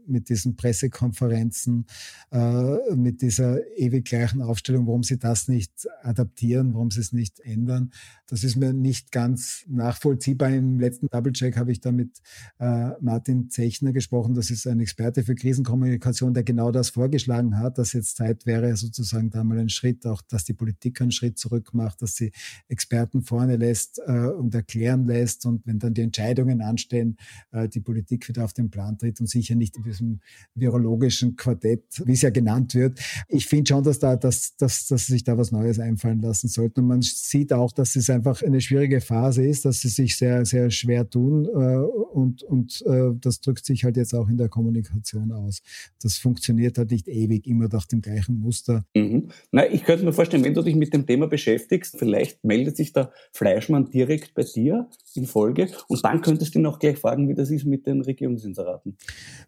[0.09, 1.87] mit diesen Pressekonferenzen,
[2.31, 7.41] äh, mit dieser ewig gleichen Aufstellung, warum sie das nicht adaptieren, warum sie es nicht
[7.41, 7.91] ändern.
[8.27, 10.51] Das ist mir nicht ganz nachvollziehbar.
[10.51, 12.19] Im letzten Double-Check habe ich da mit
[12.59, 14.35] äh, Martin Zechner gesprochen.
[14.35, 18.77] Das ist ein Experte für Krisenkommunikation, der genau das vorgeschlagen hat, dass jetzt Zeit wäre,
[18.77, 22.33] sozusagen da mal ein Schritt, auch dass die Politik einen Schritt zurück macht, dass sie
[22.69, 27.17] Experten vorne lässt äh, und erklären lässt und wenn dann die Entscheidungen anstehen,
[27.53, 30.21] die Politik wieder auf den Plan tritt und sicher nicht in diesem
[30.55, 32.99] virologischen Quartett, wie es ja genannt wird.
[33.29, 36.81] Ich finde schon, dass da, dass, dass, dass sich da was Neues einfallen lassen sollte.
[36.81, 40.45] Und man sieht auch, dass es einfach eine schwierige Phase ist, dass sie sich sehr,
[40.45, 41.77] sehr schwer tun äh,
[42.13, 45.61] und, und äh, das drückt sich halt jetzt auch in der Kommunikation aus.
[46.03, 48.85] Das funktioniert halt nicht ewig immer nach dem gleichen Muster.
[48.95, 49.29] Mhm.
[49.53, 52.93] Na, ich könnte mir vorstellen, wenn du dich mit dem Thema beschäftigst, vielleicht meldet sich
[52.93, 57.29] der Fleischmann direkt bei dir in Folge und dann könntest du ihn auch gleich fragen,
[57.29, 58.97] wie das ist mit den Regierungsinseraten.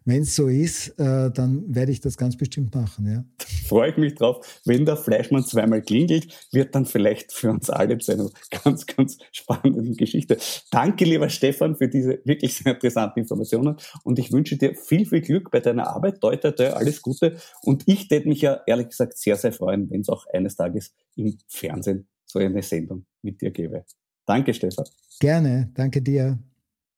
[0.05, 3.23] Wenn es so ist, äh, dann werde ich das ganz bestimmt machen, ja.
[3.67, 4.61] Freue ich mich drauf.
[4.65, 8.29] Wenn der Fleischmann zweimal klingelt, wird dann vielleicht für uns alle zu einer
[8.63, 10.37] ganz, ganz spannenden Geschichte.
[10.71, 15.21] Danke, lieber Stefan, für diese wirklich sehr interessanten Informationen und ich wünsche dir viel, viel
[15.21, 16.23] Glück bei deiner Arbeit.
[16.23, 17.37] Deute, alles Gute.
[17.61, 20.93] Und ich würde mich ja ehrlich gesagt sehr, sehr freuen, wenn es auch eines Tages
[21.15, 23.85] im Fernsehen so eine Sendung mit dir gäbe.
[24.25, 24.85] Danke, Stefan.
[25.19, 26.39] Gerne, danke dir.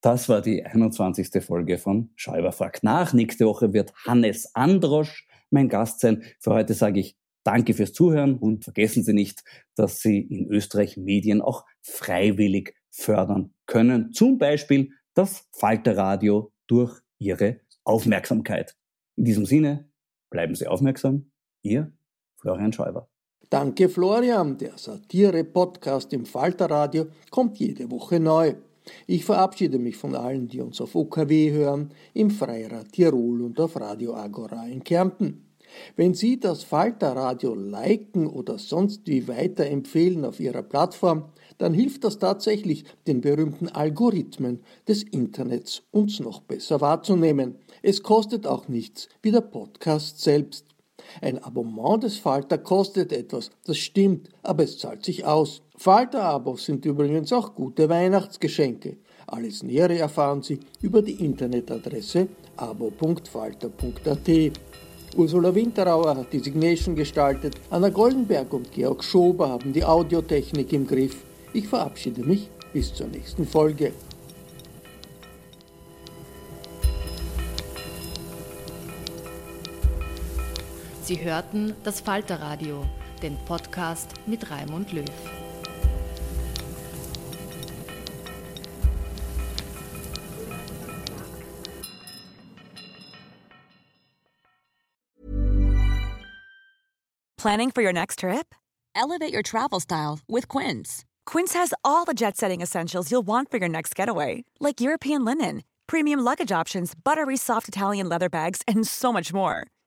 [0.04, 1.42] Das war die 21.
[1.42, 3.14] Folge von Schäuber fragt nach.
[3.14, 6.24] Nächste Woche wird Hannes Androsch mein Gast sein.
[6.42, 9.46] Für heute sage ich Danke fürs Zuhören und vergessen Sie nicht,
[9.76, 14.12] dass Sie in Österreich Medien auch freiwillig fördern können.
[14.12, 18.76] Zum Beispiel das Falterradio durch Ihre Aufmerksamkeit.
[19.16, 19.90] In diesem Sinne,
[20.30, 21.32] bleiben Sie aufmerksam.
[21.62, 21.94] Ihr
[22.42, 23.08] Florian Schäuber.
[23.50, 28.56] Danke Florian, der Satire-Podcast im Falterradio kommt jede Woche neu.
[29.08, 33.80] Ich verabschiede mich von allen, die uns auf OKW hören, im Freirad Tirol und auf
[33.80, 35.46] Radio Agora in Kärnten.
[35.96, 41.26] Wenn Sie das Falterradio liken oder sonst wie weiterempfehlen auf Ihrer Plattform,
[41.58, 47.56] dann hilft das tatsächlich, den berühmten Algorithmen des Internets uns noch besser wahrzunehmen.
[47.82, 50.73] Es kostet auch nichts, wie der Podcast selbst.
[51.22, 55.62] Ein Abonnement des Falter kostet etwas, das stimmt, aber es zahlt sich aus.
[55.78, 58.98] Falter-Abos sind übrigens auch gute Weihnachtsgeschenke.
[59.28, 62.28] Alles Nähere erfahren Sie über die Internetadresse
[62.58, 64.30] abo.falter.at.
[65.16, 70.88] Ursula Winterauer hat die Signation gestaltet, Anna Goldenberg und Georg Schober haben die Audiotechnik im
[70.88, 71.24] Griff.
[71.54, 73.94] Ich verabschiede mich bis zur nächsten Folge.
[81.04, 82.86] Sie hörten das Falterradio,
[83.22, 85.04] den Podcast mit Raimund Löw.
[97.38, 98.56] Planning for your next trip?
[98.96, 101.04] Elevate your travel style with Quince.
[101.26, 105.26] Quince has all the jet setting essentials you'll want for your next getaway, like European
[105.26, 109.68] linen, premium luggage options, buttery soft Italian leather bags, and so much more.